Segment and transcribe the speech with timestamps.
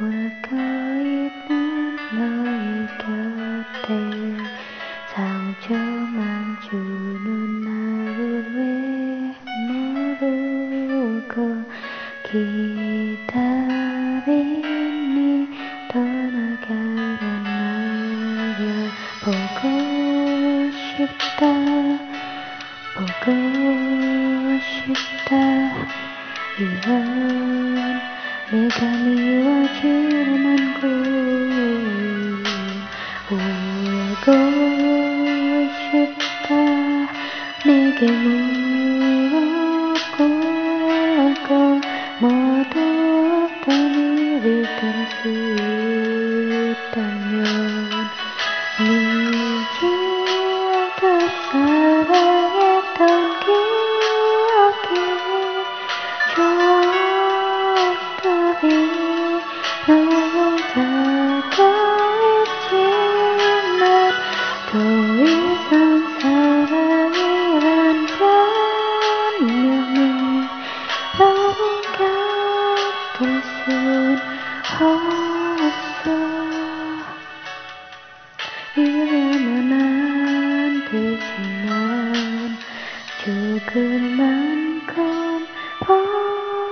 [0.00, 1.50] 울고있는
[2.18, 3.84] 너의 곁에
[6.62, 7.28] 주는
[7.60, 8.20] 나를
[8.56, 8.60] 왜
[9.68, 11.36] 모르고
[12.24, 13.50] 기다리니?
[15.88, 18.60] 떠나가는 나를
[19.22, 19.60] 보고
[20.72, 21.40] 싶다
[22.94, 23.26] 보고
[24.60, 25.30] 싶다.
[26.58, 26.92] 이런
[28.50, 29.51] 내가 미워
[34.24, 36.46] 곳 오고 싶다.
[37.64, 39.46] 내게 물었고
[41.48, 41.50] 고
[42.20, 42.74] 모두
[43.44, 44.91] 없던 일이 될
[79.32, 82.58] 이러면 안 되지만
[83.24, 85.46] 죽을 만큼
[85.80, 86.66] 보고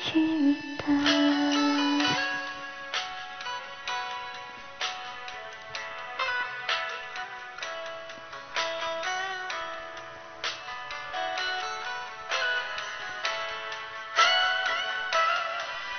[0.00, 0.92] 싶다.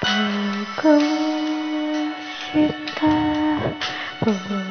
[0.00, 0.98] 보고
[2.50, 3.06] 싶다.
[4.18, 4.63] 보고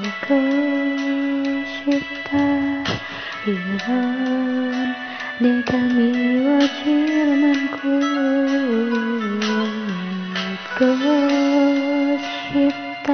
[1.65, 2.37] 싶다.
[3.45, 4.95] 이런
[5.39, 7.81] 내가 미워질 만큼
[10.29, 10.79] 믿고
[12.53, 13.09] 싶다.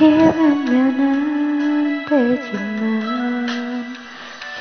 [0.00, 3.46] 이러면 안 되지만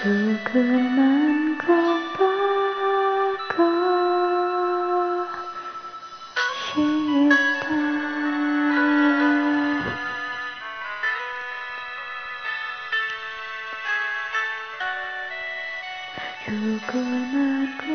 [0.02, 0.54] 죽을
[0.84, 1.68] 만큼
[2.18, 3.64] 보고
[6.66, 7.66] 싶다.
[16.46, 16.92] 죽을
[17.32, 17.88] 만큼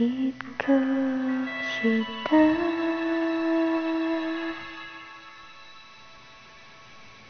[0.00, 0.72] 잊고
[1.60, 2.97] 싶다